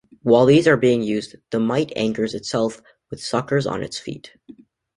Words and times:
While 0.23 0.47
these 0.47 0.67
are 0.67 0.77
being 0.77 1.03
used, 1.03 1.35
the 1.51 1.59
mite 1.59 1.93
anchors 1.95 2.33
itself 2.33 2.81
with 3.11 3.21
suckers 3.21 3.67
on 3.67 3.83
its 3.83 3.99
feet. 3.99 4.31